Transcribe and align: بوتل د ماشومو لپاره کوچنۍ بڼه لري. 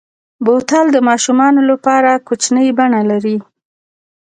بوتل 0.45 0.85
د 0.93 0.97
ماشومو 1.07 1.61
لپاره 1.71 2.11
کوچنۍ 2.27 2.67
بڼه 2.77 3.01
لري. 3.11 3.37